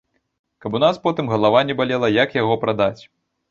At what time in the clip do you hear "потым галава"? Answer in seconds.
1.03-1.63